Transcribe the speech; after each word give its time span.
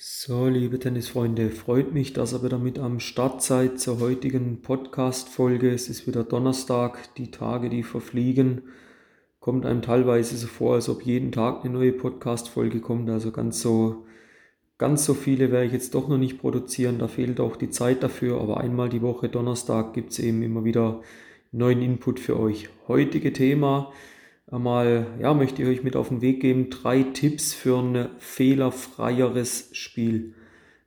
So, 0.00 0.46
liebe 0.46 0.78
Tennisfreunde, 0.78 1.50
freut 1.50 1.92
mich, 1.92 2.12
dass 2.12 2.32
ihr 2.32 2.44
wieder 2.44 2.60
mit 2.60 2.78
am 2.78 3.00
Start 3.00 3.42
seid 3.42 3.80
zur 3.80 3.98
heutigen 3.98 4.62
Podcast-Folge. 4.62 5.72
Es 5.72 5.88
ist 5.88 6.06
wieder 6.06 6.22
Donnerstag, 6.22 7.12
die 7.16 7.32
Tage, 7.32 7.68
die 7.68 7.82
verfliegen. 7.82 8.62
Kommt 9.40 9.66
einem 9.66 9.82
teilweise 9.82 10.36
so 10.36 10.46
vor, 10.46 10.76
als 10.76 10.88
ob 10.88 11.02
jeden 11.02 11.32
Tag 11.32 11.64
eine 11.64 11.74
neue 11.74 11.90
Podcast-Folge 11.90 12.78
kommt. 12.80 13.10
Also 13.10 13.32
ganz 13.32 13.60
so, 13.60 14.06
ganz 14.78 15.04
so 15.04 15.14
viele 15.14 15.50
werde 15.50 15.66
ich 15.66 15.72
jetzt 15.72 15.96
doch 15.96 16.06
noch 16.06 16.16
nicht 16.16 16.38
produzieren. 16.38 17.00
Da 17.00 17.08
fehlt 17.08 17.40
auch 17.40 17.56
die 17.56 17.70
Zeit 17.70 18.04
dafür. 18.04 18.40
Aber 18.40 18.58
einmal 18.60 18.90
die 18.90 19.02
Woche, 19.02 19.28
Donnerstag, 19.28 19.94
gibt 19.94 20.12
es 20.12 20.20
eben 20.20 20.44
immer 20.44 20.62
wieder 20.62 21.00
neuen 21.50 21.82
Input 21.82 22.20
für 22.20 22.38
euch. 22.38 22.68
Heutige 22.86 23.32
Thema 23.32 23.92
einmal, 24.50 25.06
ja, 25.20 25.34
möchte 25.34 25.62
ich 25.62 25.68
euch 25.68 25.82
mit 25.82 25.96
auf 25.96 26.08
den 26.08 26.20
Weg 26.20 26.40
geben, 26.40 26.70
drei 26.70 27.02
Tipps 27.02 27.54
für 27.54 27.78
ein 27.78 28.08
fehlerfreieres 28.18 29.70
Spiel. 29.72 30.34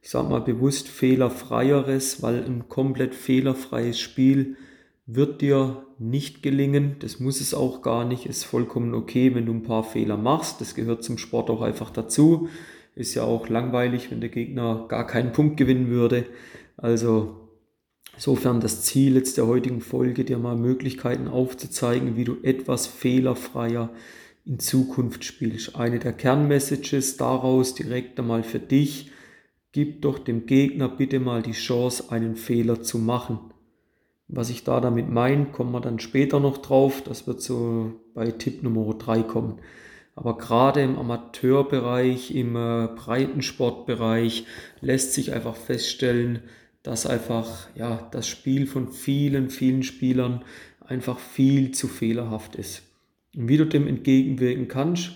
Ich 0.01 0.09
sage 0.09 0.29
mal 0.29 0.41
bewusst 0.41 0.87
fehlerfreieres, 0.87 2.23
weil 2.23 2.43
ein 2.43 2.67
komplett 2.69 3.13
fehlerfreies 3.13 3.99
Spiel 3.99 4.57
wird 5.05 5.41
dir 5.41 5.85
nicht 5.99 6.41
gelingen. 6.41 6.95
Das 6.99 7.19
muss 7.19 7.41
es 7.41 7.53
auch 7.53 7.81
gar 7.81 8.05
nicht. 8.05 8.25
Ist 8.25 8.43
vollkommen 8.43 8.93
okay, 8.95 9.35
wenn 9.35 9.45
du 9.45 9.53
ein 9.53 9.63
paar 9.63 9.83
Fehler 9.83 10.17
machst. 10.17 10.61
Das 10.61 10.73
gehört 10.73 11.03
zum 11.03 11.17
Sport 11.17 11.49
auch 11.49 11.61
einfach 11.61 11.91
dazu. 11.91 12.49
Ist 12.95 13.13
ja 13.13 13.23
auch 13.23 13.47
langweilig, 13.47 14.09
wenn 14.09 14.21
der 14.21 14.29
Gegner 14.29 14.85
gar 14.87 15.05
keinen 15.05 15.33
Punkt 15.33 15.57
gewinnen 15.57 15.89
würde. 15.89 16.25
Also 16.77 17.40
Insofern 18.21 18.59
das 18.59 18.83
Ziel 18.83 19.15
jetzt 19.15 19.37
der 19.37 19.47
heutigen 19.47 19.81
Folge, 19.81 20.23
dir 20.23 20.37
mal 20.37 20.55
Möglichkeiten 20.55 21.27
aufzuzeigen, 21.27 22.15
wie 22.17 22.23
du 22.23 22.37
etwas 22.43 22.85
fehlerfreier 22.85 23.89
in 24.45 24.59
Zukunft 24.59 25.25
spielst. 25.25 25.75
Eine 25.75 25.97
der 25.97 26.13
Kernmessages 26.13 27.17
daraus 27.17 27.73
direkt 27.73 28.19
einmal 28.19 28.43
für 28.43 28.59
dich, 28.59 29.09
gib 29.71 30.03
doch 30.03 30.19
dem 30.19 30.45
Gegner 30.45 30.87
bitte 30.87 31.19
mal 31.19 31.41
die 31.41 31.53
Chance, 31.53 32.11
einen 32.11 32.35
Fehler 32.35 32.83
zu 32.83 32.99
machen. 32.99 33.39
Was 34.27 34.51
ich 34.51 34.63
da 34.63 34.79
damit 34.79 35.09
meine, 35.09 35.45
kommen 35.45 35.71
wir 35.71 35.81
dann 35.81 35.97
später 35.97 36.39
noch 36.39 36.59
drauf. 36.59 37.01
Das 37.01 37.25
wird 37.25 37.41
so 37.41 37.93
bei 38.13 38.29
Tipp 38.29 38.61
Nummer 38.61 38.93
3 38.93 39.23
kommen. 39.23 39.57
Aber 40.13 40.37
gerade 40.37 40.83
im 40.83 40.95
Amateurbereich, 40.95 42.35
im 42.35 42.55
äh, 42.55 42.87
Breitensportbereich 42.95 44.45
lässt 44.79 45.13
sich 45.13 45.33
einfach 45.33 45.55
feststellen, 45.55 46.43
dass 46.83 47.05
einfach 47.05 47.67
ja, 47.75 48.09
das 48.11 48.27
Spiel 48.27 48.67
von 48.67 48.91
vielen, 48.91 49.49
vielen 49.49 49.83
Spielern 49.83 50.43
einfach 50.79 51.19
viel 51.19 51.71
zu 51.71 51.87
fehlerhaft 51.87 52.55
ist. 52.55 52.83
Und 53.35 53.47
wie 53.47 53.57
du 53.57 53.65
dem 53.65 53.87
entgegenwirken 53.87 54.67
kannst, 54.67 55.11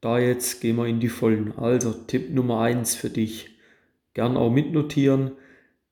da 0.00 0.18
jetzt 0.18 0.60
gehen 0.60 0.76
wir 0.76 0.86
in 0.86 1.00
die 1.00 1.08
Vollen. 1.08 1.56
Also 1.56 1.92
Tipp 1.92 2.30
Nummer 2.30 2.60
eins 2.60 2.94
für 2.94 3.10
dich. 3.10 3.50
Gern 4.14 4.36
auch 4.36 4.50
mitnotieren. 4.50 5.32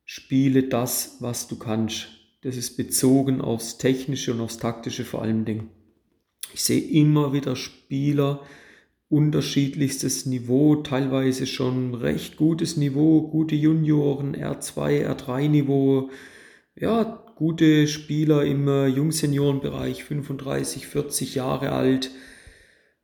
Spiele 0.05 0.65
das, 0.65 1.17
was 1.21 1.49
du 1.49 1.59
kannst. 1.59 2.09
Das 2.43 2.57
ist 2.57 2.77
bezogen 2.77 3.41
aufs 3.41 3.79
Technische 3.79 4.35
und 4.35 4.41
aufs 4.41 4.59
Taktische 4.59 5.05
vor 5.05 5.23
allen 5.23 5.47
Dingen. 5.47 5.71
Ich 6.53 6.63
sehe 6.63 6.81
immer 6.81 7.33
wieder 7.33 7.57
Spieler, 7.57 8.43
unterschiedlichstes 9.09 10.27
Niveau, 10.27 10.77
teilweise 10.77 11.47
schon 11.47 11.95
recht 11.95 12.37
gutes 12.37 12.77
Niveau, 12.77 13.29
gute 13.29 13.55
Junioren, 13.55 14.35
R2, 14.35 15.07
R3 15.07 15.49
Niveau, 15.49 16.11
ja, 16.75 17.23
gute 17.37 17.87
Spieler 17.87 18.45
im 18.45 18.67
äh, 18.69 18.87
Jungseniorenbereich, 18.87 20.05
35, 20.05 20.87
40 20.87 21.35
Jahre 21.35 21.73
alt, 21.73 22.11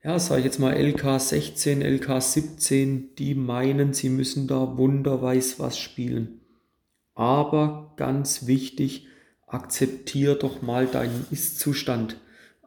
ja, 0.03 0.19
sage 0.19 0.41
ich 0.41 0.47
jetzt 0.47 0.59
mal 0.59 0.73
LK 0.73 1.21
16, 1.21 1.83
LK 1.83 2.23
17, 2.23 3.15
die 3.17 3.35
meinen, 3.35 3.93
sie 3.93 4.09
müssen 4.09 4.47
da 4.47 4.79
wunderweiß 4.79 5.61
was 5.61 5.79
spielen. 5.79 6.41
Aber 7.15 7.93
ganz 7.97 8.47
wichtig, 8.47 9.07
akzeptier 9.47 10.37
doch 10.37 10.63
mal 10.63 10.87
deinen 10.87 11.27
Ist-Zustand. 11.31 12.17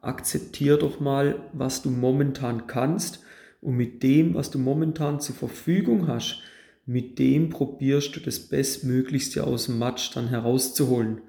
Akzeptier 0.01 0.77
doch 0.77 0.99
mal, 0.99 1.49
was 1.53 1.81
du 1.81 1.89
momentan 1.89 2.67
kannst 2.67 3.23
und 3.63 3.77
mit 3.77 4.03
dem, 4.03 4.33
was 4.33 4.51
du 4.51 4.59
momentan 4.59 5.19
zur 5.19 5.35
Verfügung 5.35 6.07
hast, 6.07 6.41
mit 6.85 7.17
dem 7.17 7.49
probierst 7.49 8.15
du 8.15 8.19
das 8.19 8.39
Bestmöglichste 8.39 9.45
aus 9.45 9.67
dem 9.67 9.79
Match 9.79 10.11
dann 10.11 10.27
herauszuholen. 10.27 11.21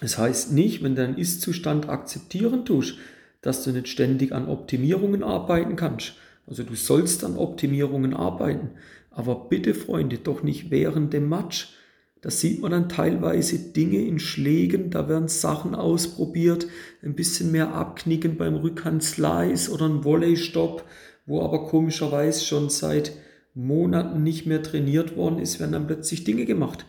Das 0.00 0.16
heißt 0.16 0.52
nicht, 0.52 0.82
wenn 0.82 0.94
du 0.94 1.02
deinen 1.02 1.18
Ist-Zustand 1.18 1.88
akzeptieren 1.88 2.64
tust, 2.64 2.96
dass 3.42 3.64
du 3.64 3.70
nicht 3.70 3.88
ständig 3.88 4.32
an 4.32 4.48
Optimierungen 4.48 5.22
arbeiten 5.22 5.76
kannst. 5.76 6.14
Also 6.46 6.62
du 6.62 6.74
sollst 6.74 7.22
an 7.22 7.36
Optimierungen 7.36 8.14
arbeiten, 8.14 8.70
aber 9.10 9.48
bitte 9.48 9.74
Freunde, 9.74 10.18
doch 10.18 10.42
nicht 10.42 10.70
während 10.70 11.12
dem 11.12 11.28
Match. 11.28 11.74
Da 12.22 12.30
sieht 12.30 12.60
man 12.60 12.70
dann 12.70 12.88
teilweise 12.88 13.58
Dinge 13.58 14.04
in 14.04 14.18
Schlägen, 14.18 14.90
da 14.90 15.08
werden 15.08 15.28
Sachen 15.28 15.74
ausprobiert, 15.74 16.66
ein 17.02 17.14
bisschen 17.14 17.50
mehr 17.50 17.74
abknicken 17.74 18.36
beim 18.36 18.56
Rückhand-Slice 18.56 19.70
oder 19.70 19.86
ein 19.86 20.04
Volley-Stop, 20.04 20.84
wo 21.30 21.42
aber 21.42 21.68
komischerweise 21.68 22.44
schon 22.44 22.70
seit 22.70 23.12
Monaten 23.54 24.24
nicht 24.24 24.46
mehr 24.46 24.64
trainiert 24.64 25.16
worden 25.16 25.38
ist, 25.38 25.60
werden 25.60 25.72
dann 25.72 25.86
plötzlich 25.86 26.24
Dinge 26.24 26.44
gemacht. 26.44 26.86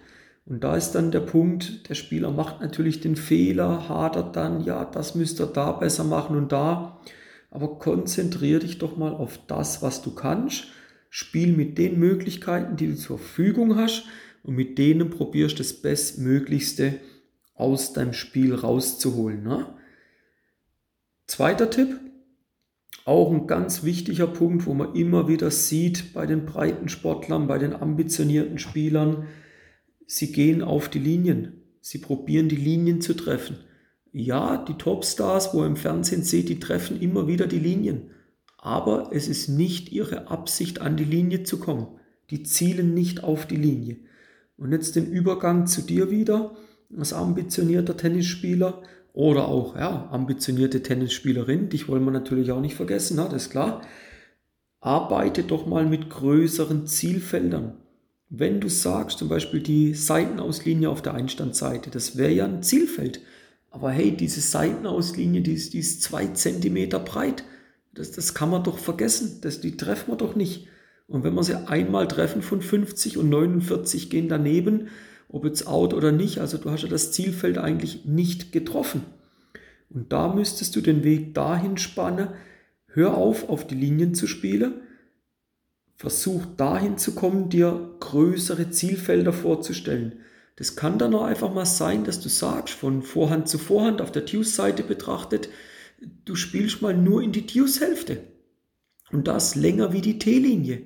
Und 0.47 0.63
da 0.63 0.75
ist 0.75 0.93
dann 0.93 1.11
der 1.11 1.19
Punkt, 1.19 1.87
der 1.89 1.93
Spieler 1.93 2.31
macht 2.31 2.59
natürlich 2.59 3.01
den 3.01 3.15
Fehler, 3.15 3.87
hadert 3.87 4.35
dann, 4.35 4.61
ja, 4.63 4.83
das 4.83 5.13
müsste 5.13 5.43
er 5.43 5.49
da 5.49 5.71
besser 5.73 6.03
machen 6.03 6.35
und 6.35 6.51
da. 6.51 6.99
Aber 7.51 7.77
konzentriere 7.77 8.61
dich 8.61 8.79
doch 8.79 8.97
mal 8.97 9.13
auf 9.13 9.39
das, 9.45 9.83
was 9.83 10.01
du 10.01 10.15
kannst. 10.15 10.65
Spiel 11.11 11.55
mit 11.55 11.77
den 11.77 11.99
Möglichkeiten, 11.99 12.77
die 12.77 12.87
du 12.87 12.95
zur 12.95 13.19
Verfügung 13.19 13.75
hast 13.75 14.05
und 14.41 14.55
mit 14.55 14.79
denen 14.79 15.11
probierst 15.11 15.59
das 15.59 15.73
Bestmöglichste 15.73 16.95
aus 17.53 17.93
deinem 17.93 18.13
Spiel 18.13 18.55
rauszuholen. 18.55 19.43
Ne? 19.43 19.67
Zweiter 21.27 21.69
Tipp, 21.69 21.99
auch 23.05 23.31
ein 23.31 23.47
ganz 23.47 23.83
wichtiger 23.83 24.27
Punkt, 24.27 24.65
wo 24.65 24.73
man 24.73 24.95
immer 24.95 25.27
wieder 25.27 25.51
sieht 25.51 26.13
bei 26.13 26.25
den 26.25 26.45
breiten 26.45 26.89
Sportlern, 26.89 27.47
bei 27.47 27.57
den 27.57 27.73
ambitionierten 27.73 28.59
Spielern, 28.59 29.27
sie 30.05 30.31
gehen 30.31 30.61
auf 30.61 30.89
die 30.89 30.99
Linien, 30.99 31.63
sie 31.81 31.97
probieren 31.97 32.49
die 32.49 32.57
Linien 32.57 33.01
zu 33.01 33.13
treffen. 33.13 33.57
Ja, 34.13 34.57
die 34.57 34.73
Topstars, 34.73 35.53
wo 35.53 35.61
ihr 35.61 35.67
im 35.67 35.77
Fernsehen 35.77 36.23
seht, 36.23 36.49
die 36.49 36.59
treffen 36.59 36.99
immer 37.01 37.27
wieder 37.27 37.47
die 37.47 37.59
Linien. 37.59 38.11
Aber 38.57 39.09
es 39.13 39.27
ist 39.27 39.47
nicht 39.47 39.91
ihre 39.91 40.27
Absicht, 40.27 40.81
an 40.81 40.97
die 40.97 41.05
Linie 41.05 41.43
zu 41.43 41.59
kommen. 41.59 41.87
Die 42.29 42.43
zielen 42.43 42.93
nicht 42.93 43.23
auf 43.23 43.47
die 43.47 43.55
Linie. 43.55 43.97
Und 44.57 44.73
jetzt 44.73 44.95
den 44.95 45.07
Übergang 45.07 45.65
zu 45.65 45.81
dir 45.81 46.11
wieder, 46.11 46.55
als 46.95 47.13
ambitionierter 47.13 47.97
Tennisspieler 47.97 48.83
oder 49.13 49.47
auch 49.47 49.75
ja, 49.75 50.09
ambitionierte 50.11 50.83
Tennisspielerin, 50.83 51.69
dich 51.69 51.87
wollen 51.87 52.05
wir 52.05 52.11
natürlich 52.11 52.51
auch 52.51 52.61
nicht 52.61 52.75
vergessen, 52.75 53.17
das 53.17 53.33
ist 53.33 53.49
klar. 53.49 53.81
Arbeite 54.79 55.43
doch 55.43 55.65
mal 55.65 55.85
mit 55.85 56.09
größeren 56.09 56.87
Zielfeldern. 56.87 57.77
Wenn 58.29 58.61
du 58.61 58.69
sagst, 58.69 59.19
zum 59.19 59.27
Beispiel 59.27 59.59
die 59.59 59.93
Seitenauslinie 59.93 60.89
auf 60.89 61.01
der 61.01 61.13
Einstandseite, 61.13 61.89
das 61.89 62.17
wäre 62.17 62.31
ja 62.31 62.45
ein 62.45 62.63
Zielfeld. 62.63 63.21
Aber 63.69 63.91
hey, 63.91 64.15
diese 64.15 64.41
Seitenauslinie, 64.41 65.41
die 65.41 65.53
ist, 65.53 65.73
die 65.73 65.79
ist 65.79 66.01
zwei 66.01 66.27
Zentimeter 66.27 66.99
breit. 66.99 67.43
Das, 67.93 68.11
das 68.11 68.33
kann 68.33 68.49
man 68.49 68.63
doch 68.63 68.77
vergessen. 68.77 69.39
Das, 69.41 69.61
die 69.61 69.75
treffen 69.77 70.11
wir 70.11 70.17
doch 70.17 70.35
nicht. 70.35 70.67
Und 71.07 71.23
wenn 71.25 71.33
wir 71.33 71.43
sie 71.43 71.67
einmal 71.67 72.07
treffen 72.07 72.41
von 72.41 72.61
50 72.61 73.17
und 73.17 73.29
49 73.29 74.09
gehen 74.09 74.29
daneben, 74.29 74.87
ob 75.31 75.45
jetzt 75.45 75.65
out 75.67 75.93
oder 75.93 76.11
nicht, 76.11 76.39
also 76.39 76.57
du 76.57 76.69
hast 76.69 76.83
ja 76.83 76.89
das 76.89 77.11
Zielfeld 77.11 77.57
eigentlich 77.57 78.05
nicht 78.05 78.51
getroffen. 78.51 79.03
Und 79.89 80.11
da 80.11 80.33
müsstest 80.33 80.75
du 80.75 80.81
den 80.81 81.03
Weg 81.03 81.33
dahin 81.33 81.77
spannen, 81.77 82.29
hör 82.87 83.15
auf, 83.17 83.49
auf 83.49 83.65
die 83.65 83.75
Linien 83.75 84.13
zu 84.13 84.27
spielen, 84.27 84.73
versuch 85.95 86.45
dahin 86.57 86.97
zu 86.97 87.15
kommen, 87.15 87.49
dir 87.49 87.95
größere 87.99 88.71
Zielfelder 88.71 89.31
vorzustellen. 89.31 90.19
Das 90.57 90.75
kann 90.75 90.97
dann 90.97 91.15
auch 91.15 91.23
einfach 91.23 91.53
mal 91.53 91.65
sein, 91.65 92.03
dass 92.03 92.19
du 92.19 92.27
sagst, 92.27 92.73
von 92.73 93.01
Vorhand 93.01 93.47
zu 93.47 93.57
Vorhand 93.57 94.01
auf 94.01 94.11
der 94.11 94.23
Deuce-Seite 94.23 94.83
betrachtet, 94.83 95.49
du 96.25 96.35
spielst 96.35 96.81
mal 96.81 96.95
nur 96.95 97.21
in 97.21 97.31
die 97.31 97.45
Deuce-Hälfte. 97.45 98.19
Und 99.11 99.27
das 99.27 99.55
länger 99.55 99.93
wie 99.93 100.01
die 100.01 100.19
T-Linie. 100.19 100.83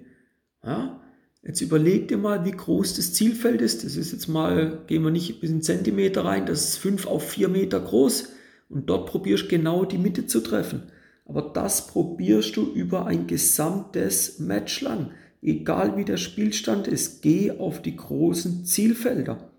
Ja? 0.64 1.02
Jetzt 1.46 1.62
überleg 1.62 2.08
dir 2.08 2.18
mal, 2.18 2.44
wie 2.44 2.52
groß 2.52 2.96
das 2.96 3.14
Zielfeld 3.14 3.62
ist. 3.62 3.84
Das 3.84 3.96
ist 3.96 4.12
jetzt 4.12 4.28
mal, 4.28 4.80
gehen 4.88 5.04
wir 5.04 5.12
nicht 5.12 5.42
bis 5.42 5.52
in 5.52 5.62
Zentimeter 5.62 6.26
rein, 6.26 6.48
das 6.48 6.70
ist 6.70 6.78
5 6.78 7.06
auf 7.06 7.30
4 7.30 7.50
Meter 7.50 7.80
groß. 7.80 8.30
Und 8.68 8.90
dort 8.90 9.08
probierst 9.08 9.44
du 9.44 9.50
genau 9.50 9.86
die 9.86 10.00
Mitte 10.00 10.26
zu 10.26 10.42
treffen. 10.42 10.84
Aber 11.26 11.44
das 11.54 11.88
probierst 11.88 12.58
du 12.58 12.74
über 12.74 13.06
ein 13.06 13.28
gesamtes 13.28 14.40
Match 14.40 14.82
lang. 14.82 15.12
Egal 15.42 15.98
wie 15.98 16.06
der 16.06 16.18
Spielstand 16.18 16.88
ist, 16.88 17.22
geh 17.22 17.52
auf 17.52 17.80
die 17.80 17.96
großen 17.96 18.66
Zielfelder. 18.66 19.52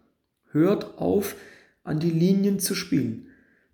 Hört 0.51 0.99
auf, 0.99 1.37
an 1.85 2.01
die 2.01 2.11
Linien 2.11 2.59
zu 2.59 2.75
spielen. 2.75 3.29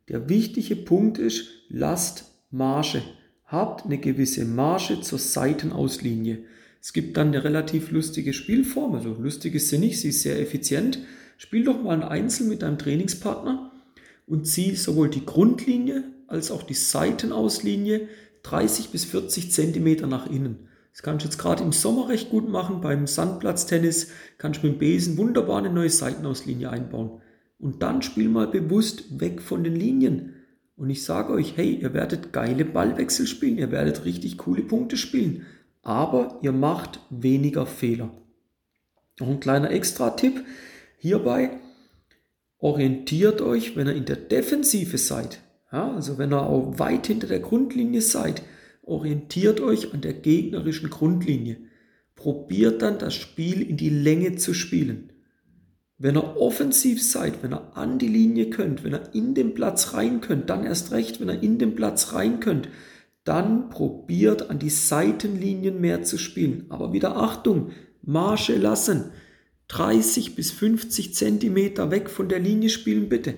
Der 0.08 0.28
wichtige 0.28 0.76
Punkt 0.76 1.16
ist, 1.16 1.48
lasst 1.70 2.30
Marge. 2.50 3.02
Habt 3.46 3.86
eine 3.86 3.96
gewisse 3.96 4.44
Marge 4.44 5.00
zur 5.00 5.18
Seitenauslinie. 5.18 6.44
Es 6.82 6.92
gibt 6.92 7.16
dann 7.16 7.28
eine 7.28 7.44
relativ 7.44 7.92
lustige 7.92 8.32
Spielform, 8.32 8.96
also 8.96 9.14
lustig 9.14 9.54
ist 9.54 9.68
sie 9.68 9.78
nicht, 9.78 10.00
sie 10.00 10.08
ist 10.08 10.22
sehr 10.22 10.40
effizient. 10.40 10.98
Spiel 11.38 11.62
doch 11.62 11.80
mal 11.80 11.94
ein 11.94 12.02
Einzel 12.02 12.48
mit 12.48 12.62
deinem 12.62 12.76
Trainingspartner 12.76 13.70
und 14.26 14.48
zieh 14.48 14.74
sowohl 14.74 15.08
die 15.08 15.24
Grundlinie 15.24 16.02
als 16.26 16.50
auch 16.50 16.64
die 16.64 16.74
Seitenauslinie 16.74 18.08
30 18.42 18.88
bis 18.88 19.04
40 19.04 19.52
Zentimeter 19.52 20.08
nach 20.08 20.28
innen. 20.28 20.68
Das 20.90 21.04
kannst 21.04 21.24
du 21.24 21.28
jetzt 21.28 21.38
gerade 21.38 21.62
im 21.62 21.70
Sommer 21.70 22.08
recht 22.08 22.30
gut 22.30 22.48
machen. 22.48 22.80
Beim 22.80 23.06
Sandplatztennis 23.06 24.08
kannst 24.38 24.62
du 24.62 24.66
mit 24.66 24.76
dem 24.76 24.78
Besen 24.80 25.16
wunderbar 25.16 25.58
eine 25.58 25.70
neue 25.70 25.88
Seitenauslinie 25.88 26.68
einbauen. 26.68 27.22
Und 27.60 27.82
dann 27.84 28.02
spiel 28.02 28.28
mal 28.28 28.48
bewusst 28.48 29.20
weg 29.20 29.40
von 29.40 29.62
den 29.62 29.76
Linien. 29.76 30.34
Und 30.74 30.90
ich 30.90 31.04
sage 31.04 31.32
euch, 31.32 31.56
hey, 31.56 31.78
ihr 31.80 31.94
werdet 31.94 32.32
geile 32.32 32.64
Ballwechsel 32.64 33.28
spielen, 33.28 33.58
ihr 33.58 33.70
werdet 33.70 34.04
richtig 34.04 34.36
coole 34.36 34.62
Punkte 34.62 34.96
spielen, 34.96 35.46
aber 35.82 36.38
ihr 36.42 36.52
macht 36.52 37.00
weniger 37.10 37.66
Fehler. 37.66 38.10
Noch 39.20 39.28
ein 39.28 39.40
kleiner 39.40 39.70
Extra-Tipp 39.70 40.44
hierbei, 40.96 41.50
orientiert 42.58 43.40
euch, 43.40 43.76
wenn 43.76 43.88
ihr 43.88 43.94
in 43.94 44.04
der 44.04 44.16
Defensive 44.16 44.96
seid, 44.96 45.40
ja, 45.72 45.92
also 45.92 46.18
wenn 46.18 46.32
ihr 46.32 46.42
auch 46.42 46.78
weit 46.78 47.06
hinter 47.06 47.26
der 47.26 47.40
Grundlinie 47.40 48.00
seid, 48.00 48.42
orientiert 48.82 49.60
euch 49.60 49.92
an 49.92 50.00
der 50.00 50.12
gegnerischen 50.12 50.90
Grundlinie. 50.90 51.56
Probiert 52.14 52.82
dann 52.82 52.98
das 52.98 53.14
Spiel 53.14 53.62
in 53.62 53.76
die 53.76 53.90
Länge 53.90 54.36
zu 54.36 54.54
spielen. 54.54 55.12
Wenn 55.98 56.16
ihr 56.16 56.36
offensiv 56.36 57.02
seid, 57.02 57.42
wenn 57.42 57.52
ihr 57.52 57.76
an 57.76 57.98
die 57.98 58.08
Linie 58.08 58.50
könnt, 58.50 58.84
wenn 58.84 58.94
ihr 58.94 59.14
in 59.14 59.34
den 59.34 59.54
Platz 59.54 59.94
rein 59.94 60.20
könnt, 60.20 60.50
dann 60.50 60.64
erst 60.64 60.92
recht, 60.92 61.20
wenn 61.20 61.30
ihr 61.30 61.42
in 61.42 61.58
den 61.58 61.74
Platz 61.74 62.12
rein 62.12 62.40
könnt, 62.40 62.68
dann 63.24 63.68
probiert 63.68 64.50
an 64.50 64.58
die 64.58 64.70
Seitenlinien 64.70 65.80
mehr 65.80 66.02
zu 66.02 66.18
spielen. 66.18 66.66
Aber 66.70 66.92
wieder 66.92 67.16
Achtung, 67.16 67.70
Marsche 68.02 68.56
lassen. 68.56 69.10
30 69.68 70.34
bis 70.34 70.50
50 70.50 71.14
Zentimeter 71.14 71.90
weg 71.90 72.10
von 72.10 72.28
der 72.28 72.40
Linie 72.40 72.68
spielen 72.68 73.08
bitte. 73.08 73.34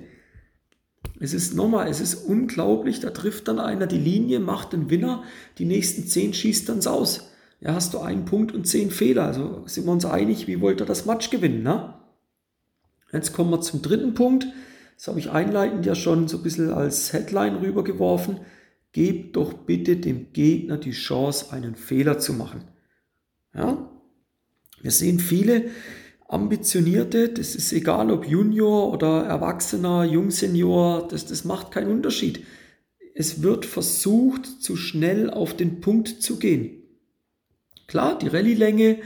Es 1.20 1.32
ist 1.32 1.54
nochmal, 1.54 1.88
es 1.88 2.00
ist 2.00 2.14
unglaublich, 2.14 3.00
da 3.00 3.10
trifft 3.10 3.48
dann 3.48 3.60
einer 3.60 3.86
die 3.86 3.98
Linie, 3.98 4.40
macht 4.40 4.72
den 4.72 4.90
Winner, 4.90 5.22
die 5.58 5.64
nächsten 5.64 6.06
10 6.06 6.34
schießt 6.34 6.68
dann 6.68 6.84
aus. 6.86 7.30
Ja, 7.60 7.74
hast 7.74 7.94
du 7.94 8.00
einen 8.00 8.24
Punkt 8.24 8.52
und 8.52 8.66
10 8.66 8.90
Fehler. 8.90 9.24
Also 9.24 9.62
sind 9.66 9.86
wir 9.86 9.92
uns 9.92 10.04
einig, 10.04 10.46
wie 10.46 10.60
wollt 10.60 10.80
ihr 10.82 10.86
das 10.86 11.06
Match 11.06 11.30
gewinnen, 11.30 11.62
ne? 11.62 11.94
Jetzt 13.12 13.32
kommen 13.32 13.50
wir 13.50 13.60
zum 13.60 13.80
dritten 13.80 14.14
Punkt. 14.14 14.46
Das 14.96 15.08
habe 15.08 15.20
ich 15.20 15.30
einleitend 15.30 15.86
ja 15.86 15.94
schon 15.94 16.26
so 16.26 16.38
ein 16.38 16.42
bisschen 16.42 16.72
als 16.72 17.12
Headline 17.12 17.56
rübergeworfen. 17.56 18.40
Gebt 18.94 19.34
doch 19.34 19.52
bitte 19.52 19.96
dem 19.96 20.32
Gegner 20.32 20.78
die 20.78 20.92
Chance, 20.92 21.52
einen 21.52 21.74
Fehler 21.74 22.20
zu 22.20 22.32
machen. 22.32 22.62
Ja? 23.52 23.90
Wir 24.80 24.90
sehen 24.92 25.18
viele 25.18 25.64
Ambitionierte, 26.28 27.28
das 27.28 27.56
ist 27.56 27.72
egal 27.72 28.12
ob 28.12 28.24
Junior 28.24 28.92
oder 28.92 29.24
Erwachsener, 29.24 30.04
Jungsenior, 30.04 31.08
das, 31.08 31.26
das 31.26 31.44
macht 31.44 31.72
keinen 31.72 31.90
Unterschied. 31.90 32.46
Es 33.16 33.42
wird 33.42 33.66
versucht, 33.66 34.46
zu 34.46 34.76
schnell 34.76 35.28
auf 35.28 35.56
den 35.56 35.80
Punkt 35.80 36.22
zu 36.22 36.38
gehen. 36.38 36.84
Klar, 37.88 38.16
die 38.16 38.28
Rallye-Länge 38.28 39.00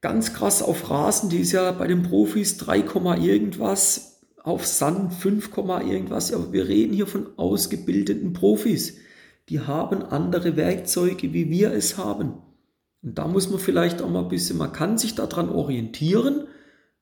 ganz 0.00 0.32
krass 0.32 0.62
auf 0.62 0.90
Rasen, 0.90 1.28
die 1.28 1.40
ist 1.40 1.50
ja 1.50 1.72
bei 1.72 1.88
den 1.88 2.04
Profis 2.04 2.56
3, 2.56 2.78
irgendwas, 3.20 4.11
auf 4.42 4.66
Sand 4.66 5.14
5, 5.14 5.50
irgendwas. 5.56 6.32
Aber 6.32 6.52
wir 6.52 6.68
reden 6.68 6.94
hier 6.94 7.06
von 7.06 7.26
ausgebildeten 7.36 8.32
Profis. 8.32 8.96
Die 9.48 9.60
haben 9.60 10.02
andere 10.02 10.56
Werkzeuge, 10.56 11.32
wie 11.32 11.50
wir 11.50 11.72
es 11.72 11.98
haben. 11.98 12.34
Und 13.02 13.18
da 13.18 13.26
muss 13.26 13.50
man 13.50 13.58
vielleicht 13.58 14.00
auch 14.00 14.10
mal 14.10 14.22
ein 14.22 14.28
bisschen, 14.28 14.58
man 14.58 14.72
kann 14.72 14.98
sich 14.98 15.14
daran 15.14 15.48
orientieren, 15.48 16.46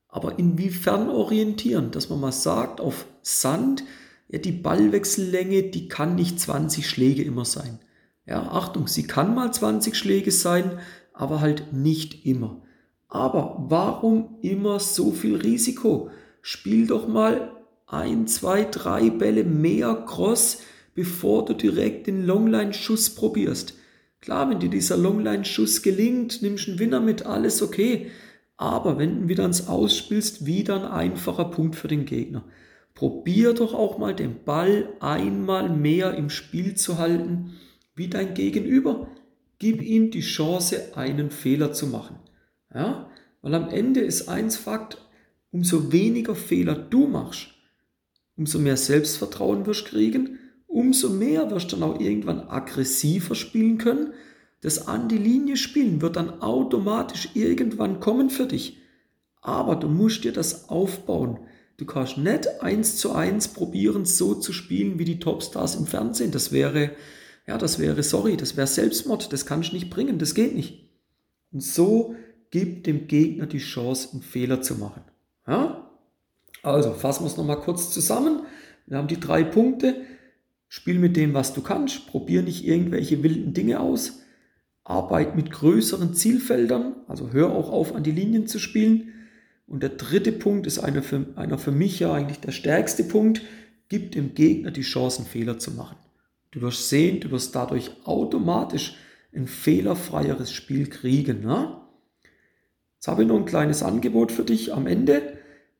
aber 0.07 0.39
inwiefern 0.39 1.09
orientieren? 1.09 1.91
Dass 1.91 2.09
man 2.09 2.19
mal 2.19 2.31
sagt, 2.31 2.81
auf 2.81 3.05
Sand, 3.21 3.83
ja, 4.27 4.39
die 4.39 4.51
Ballwechsellänge, 4.51 5.63
die 5.63 5.87
kann 5.87 6.15
nicht 6.15 6.39
20 6.39 6.87
Schläge 6.87 7.23
immer 7.23 7.45
sein. 7.45 7.79
Ja, 8.25 8.51
Achtung, 8.51 8.87
sie 8.87 9.07
kann 9.07 9.33
mal 9.35 9.53
20 9.53 9.95
Schläge 9.95 10.31
sein, 10.31 10.79
aber 11.13 11.41
halt 11.41 11.73
nicht 11.73 12.25
immer. 12.25 12.61
Aber 13.07 13.65
warum 13.67 14.37
immer 14.41 14.79
so 14.79 15.11
viel 15.11 15.35
Risiko? 15.35 16.09
Spiel 16.41 16.87
doch 16.87 17.07
mal 17.07 17.51
ein, 17.87 18.27
zwei, 18.27 18.63
drei 18.63 19.09
Bälle 19.09 19.43
mehr 19.43 20.05
Cross, 20.07 20.63
bevor 20.95 21.45
du 21.45 21.53
direkt 21.53 22.07
den 22.07 22.25
Longline-Schuss 22.25 23.11
probierst. 23.11 23.75
Klar, 24.21 24.49
wenn 24.49 24.59
dir 24.59 24.69
dieser 24.69 24.97
Longline-Schuss 24.97 25.81
gelingt, 25.81 26.41
nimmst 26.41 26.67
du 26.67 26.71
einen 26.71 26.79
Winner 26.79 26.99
mit, 26.99 27.25
alles 27.25 27.61
okay. 27.61 28.11
Aber 28.57 28.99
wenn 28.99 29.21
du 29.21 29.27
wieder 29.27 29.45
ins 29.45 29.67
Ausspielst, 29.67 30.45
wieder 30.45 30.75
ein 30.75 30.85
einfacher 30.85 31.45
Punkt 31.45 31.75
für 31.75 31.87
den 31.87 32.05
Gegner. 32.05 32.43
Probier 32.93 33.53
doch 33.53 33.73
auch 33.73 33.97
mal 33.97 34.13
den 34.13 34.43
Ball 34.43 34.89
einmal 34.99 35.69
mehr 35.69 36.13
im 36.13 36.29
Spiel 36.29 36.75
zu 36.75 36.97
halten 36.97 37.53
wie 37.95 38.07
dein 38.07 38.33
Gegenüber. 38.33 39.07
Gib 39.57 39.81
ihm 39.81 40.11
die 40.11 40.21
Chance, 40.21 40.95
einen 40.95 41.31
Fehler 41.31 41.73
zu 41.73 41.87
machen. 41.87 42.17
Ja? 42.73 43.09
Weil 43.41 43.55
am 43.55 43.69
Ende 43.69 44.01
ist 44.01 44.27
eins 44.27 44.57
Fakt, 44.57 44.97
umso 45.51 45.91
weniger 45.91 46.35
Fehler 46.35 46.75
du 46.75 47.07
machst, 47.07 47.49
umso 48.35 48.59
mehr 48.59 48.77
Selbstvertrauen 48.77 49.65
wirst 49.65 49.85
kriegen, 49.85 50.39
umso 50.67 51.09
mehr 51.09 51.51
wirst 51.51 51.71
du 51.71 51.75
dann 51.75 51.91
auch 51.91 51.99
irgendwann 51.99 52.39
aggressiver 52.39 53.35
spielen 53.35 53.77
können. 53.77 54.13
Das 54.61 54.87
an 54.87 55.09
die 55.09 55.17
Linie 55.17 55.57
spielen 55.57 56.01
wird 56.01 56.15
dann 56.15 56.41
automatisch 56.41 57.29
irgendwann 57.33 57.99
kommen 57.99 58.29
für 58.29 58.45
dich. 58.45 58.77
Aber 59.41 59.75
du 59.75 59.89
musst 59.89 60.23
dir 60.23 60.31
das 60.31 60.69
aufbauen. 60.69 61.39
Du 61.77 61.85
kannst 61.85 62.17
nicht 62.17 62.61
eins 62.61 62.97
zu 62.97 63.11
eins 63.11 63.47
probieren, 63.49 64.05
so 64.05 64.35
zu 64.35 64.53
spielen 64.53 64.99
wie 64.99 65.05
die 65.05 65.19
Topstars 65.19 65.75
im 65.75 65.87
Fernsehen. 65.87 66.31
Das 66.31 66.51
wäre, 66.51 66.91
ja, 67.47 67.57
das 67.57 67.79
wäre, 67.79 68.03
sorry, 68.03 68.37
das 68.37 68.55
wäre 68.55 68.67
Selbstmord. 68.67 69.33
Das 69.33 69.47
kannst 69.47 69.71
du 69.71 69.75
nicht 69.75 69.89
bringen. 69.89 70.19
Das 70.19 70.35
geht 70.35 70.55
nicht. 70.55 70.89
Und 71.51 71.63
so 71.63 72.15
gib 72.51 72.83
dem 72.83 73.07
Gegner 73.07 73.47
die 73.47 73.57
Chance, 73.57 74.09
einen 74.13 74.21
Fehler 74.21 74.61
zu 74.61 74.75
machen. 74.75 75.01
Ja? 75.47 75.89
Also 76.63 76.93
fassen 76.93 77.23
wir 77.23 77.27
es 77.27 77.37
nochmal 77.37 77.59
kurz 77.59 77.91
zusammen. 77.91 78.41
Wir 78.85 78.97
haben 78.97 79.07
die 79.07 79.19
drei 79.19 79.43
Punkte. 79.43 80.01
Spiel 80.67 80.99
mit 80.99 81.17
dem, 81.17 81.33
was 81.33 81.53
du 81.53 81.61
kannst. 81.61 82.07
Probier 82.07 82.43
nicht 82.43 82.65
irgendwelche 82.65 83.23
wilden 83.23 83.53
Dinge 83.53 83.79
aus. 83.79 84.21
Arbeit 84.83 85.35
mit 85.35 85.51
größeren 85.51 86.13
Zielfeldern. 86.13 86.95
Also 87.07 87.31
hör 87.31 87.51
auch 87.51 87.69
auf, 87.71 87.95
an 87.95 88.03
die 88.03 88.11
Linien 88.11 88.47
zu 88.47 88.59
spielen. 88.59 89.09
Und 89.67 89.83
der 89.83 89.89
dritte 89.89 90.31
Punkt 90.31 90.67
ist 90.67 90.79
einer 90.79 91.01
für, 91.01 91.27
einer 91.35 91.57
für 91.57 91.71
mich 91.71 91.99
ja 91.99 92.13
eigentlich 92.13 92.39
der 92.39 92.51
stärkste 92.51 93.03
Punkt. 93.03 93.41
Gib 93.89 94.11
dem 94.11 94.33
Gegner 94.33 94.71
die 94.71 94.81
Chance, 94.81 95.19
einen 95.19 95.27
Fehler 95.27 95.59
zu 95.59 95.71
machen. 95.71 95.97
Du 96.51 96.61
wirst 96.61 96.89
sehen, 96.89 97.21
du 97.21 97.31
wirst 97.31 97.55
dadurch 97.55 97.91
automatisch 98.03 98.95
ein 99.33 99.47
fehlerfreieres 99.47 100.51
Spiel 100.51 100.87
kriegen. 100.87 101.41
Ne? 101.41 101.80
Jetzt 103.01 103.07
habe 103.07 103.23
ich 103.23 103.27
noch 103.27 103.37
ein 103.37 103.45
kleines 103.45 103.81
Angebot 103.81 104.31
für 104.31 104.43
dich 104.43 104.75
am 104.75 104.85
Ende. 104.85 105.23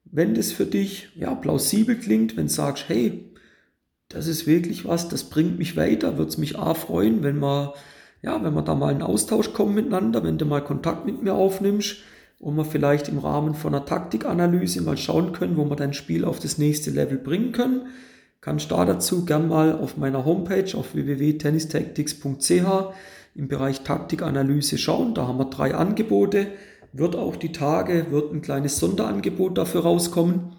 Wenn 0.06 0.34
das 0.34 0.52
für 0.52 0.66
dich 0.66 1.10
ja, 1.14 1.36
plausibel 1.36 1.96
klingt, 1.96 2.36
wenn 2.36 2.48
du 2.48 2.52
sagst, 2.52 2.86
hey, 2.88 3.32
das 4.10 4.26
ist 4.26 4.48
wirklich 4.48 4.86
was, 4.86 5.08
das 5.08 5.26
bringt 5.26 5.60
mich 5.60 5.78
weiter, 5.78 6.18
würde 6.18 6.30
es 6.30 6.40
mich 6.40 6.58
A 6.58 6.74
freuen, 6.74 7.22
wenn 7.22 7.38
wir, 7.38 7.76
ja, 8.24 8.44
wenn 8.44 8.56
wir 8.56 8.64
da 8.64 8.74
mal 8.74 8.92
in 8.92 9.04
Austausch 9.04 9.54
kommen 9.54 9.76
miteinander, 9.76 10.24
wenn 10.24 10.40
du 10.40 10.46
mal 10.46 10.64
Kontakt 10.64 11.06
mit 11.06 11.22
mir 11.22 11.36
aufnimmst 11.36 11.98
und 12.40 12.56
wir 12.56 12.66
vielleicht 12.66 13.08
im 13.08 13.20
Rahmen 13.20 13.54
von 13.54 13.76
einer 13.76 13.86
Taktikanalyse 13.86 14.82
mal 14.82 14.98
schauen 14.98 15.32
können, 15.32 15.58
wo 15.58 15.66
wir 15.66 15.76
dein 15.76 15.94
Spiel 15.94 16.26
auf 16.26 16.40
das 16.40 16.58
nächste 16.58 16.90
Level 16.90 17.20
bringen 17.20 17.52
können. 17.52 17.86
Kannst 18.42 18.72
da 18.72 18.84
dazu 18.84 19.26
gern 19.26 19.48
mal 19.48 19.74
auf 19.74 19.96
meiner 19.96 20.26
Homepage 20.26 20.76
auf 20.76 20.96
www.tennistactics.ch 20.96 22.96
im 23.36 23.48
Bereich 23.48 23.82
Taktikanalyse 23.82 24.80
schauen. 24.80 25.14
Da 25.14 25.28
haben 25.28 25.38
wir 25.38 25.52
drei 25.52 25.76
Angebote 25.76 26.48
wird 26.94 27.16
auch 27.16 27.36
die 27.36 27.52
Tage, 27.52 28.08
wird 28.12 28.34
ein 28.34 28.42
kleines 28.42 28.78
Sonderangebot 28.80 29.58
dafür 29.58 29.82
rauskommen. 29.82 30.56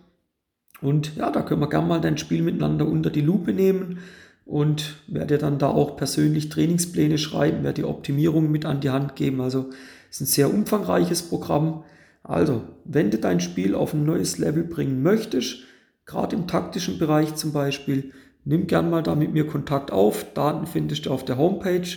Und 0.81 1.17
ja, 1.17 1.31
da 1.31 1.43
können 1.43 1.61
wir 1.61 1.69
gerne 1.69 1.87
mal 1.87 2.01
dein 2.01 2.19
Spiel 2.19 2.43
miteinander 2.43 2.87
unter 2.87 3.11
die 3.11 3.21
Lupe 3.21 3.53
nehmen 3.53 3.99
und 4.45 4.97
werde 5.07 5.39
dann 5.39 5.59
da 5.59 5.69
auch 5.69 5.97
persönlich 5.97 6.49
Trainingspläne 6.49 7.19
schreiben, 7.19 7.63
werde 7.63 7.83
die 7.83 7.89
Optimierung 7.89 8.51
mit 8.51 8.65
an 8.65 8.81
die 8.81 8.91
Hand 8.91 9.15
geben. 9.15 9.41
Also 9.41 9.71
es 10.11 10.17
ist 10.17 10.21
ein 10.23 10.27
sehr 10.27 10.53
umfangreiches 10.53 11.23
Programm. 11.23 11.85
Also, 12.25 12.63
wenn 12.85 13.11
du 13.11 13.19
dein 13.19 13.41
Spiel 13.41 13.75
auf 13.75 13.95
ein 13.95 14.05
neues 14.05 14.39
Level 14.39 14.65
bringen 14.65 15.03
möchtest, 15.03 15.61
gerade 16.07 16.37
im 16.37 16.47
taktischen 16.47 16.99
Bereich 16.99 17.35
zum 17.35 17.53
Beispiel, 17.53 18.13
nimm 18.45 18.67
gern 18.67 18.91
mal 18.91 19.03
da 19.03 19.15
mit 19.15 19.33
mir 19.33 19.47
Kontakt 19.47 19.93
auf. 19.93 20.27
Daten 20.35 20.67
findest 20.67 21.07
du 21.07 21.11
auf 21.11 21.25
der 21.25 21.39
Homepage. 21.39 21.89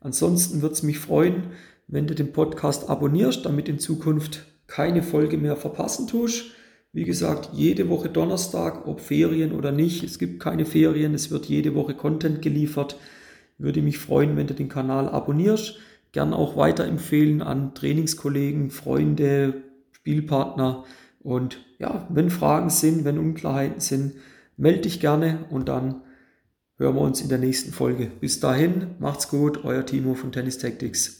Ansonsten 0.00 0.62
würde 0.62 0.74
es 0.74 0.82
mich 0.82 0.98
freuen, 0.98 1.44
wenn 1.90 2.06
du 2.06 2.14
den 2.14 2.32
Podcast 2.32 2.88
abonnierst, 2.88 3.44
damit 3.44 3.68
in 3.68 3.78
Zukunft 3.78 4.46
keine 4.66 5.02
Folge 5.02 5.36
mehr 5.36 5.56
verpassen 5.56 6.06
tust. 6.06 6.52
Wie 6.92 7.04
gesagt, 7.04 7.50
jede 7.52 7.88
Woche 7.88 8.08
Donnerstag, 8.08 8.86
ob 8.86 9.00
Ferien 9.00 9.52
oder 9.52 9.72
nicht. 9.72 10.04
Es 10.04 10.18
gibt 10.18 10.40
keine 10.40 10.64
Ferien, 10.64 11.14
es 11.14 11.30
wird 11.30 11.46
jede 11.46 11.74
Woche 11.74 11.94
Content 11.94 12.42
geliefert. 12.42 12.96
Würde 13.58 13.82
mich 13.82 13.98
freuen, 13.98 14.36
wenn 14.36 14.46
du 14.46 14.54
den 14.54 14.68
Kanal 14.68 15.08
abonnierst. 15.08 15.78
Gern 16.12 16.32
auch 16.32 16.56
weiterempfehlen 16.56 17.42
an 17.42 17.74
Trainingskollegen, 17.74 18.70
Freunde, 18.70 19.62
Spielpartner. 19.92 20.84
Und 21.20 21.58
ja, 21.78 22.06
wenn 22.08 22.30
Fragen 22.30 22.70
sind, 22.70 23.04
wenn 23.04 23.18
Unklarheiten 23.18 23.80
sind, 23.80 24.14
melde 24.56 24.82
dich 24.82 25.00
gerne 25.00 25.46
und 25.50 25.68
dann 25.68 26.02
hören 26.76 26.94
wir 26.94 27.02
uns 27.02 27.20
in 27.20 27.28
der 27.28 27.38
nächsten 27.38 27.72
Folge. 27.72 28.10
Bis 28.20 28.40
dahin, 28.40 28.94
macht's 28.98 29.28
gut, 29.28 29.64
euer 29.64 29.84
Timo 29.84 30.14
von 30.14 30.32
Tennis 30.32 30.58
Tactics. 30.58 31.19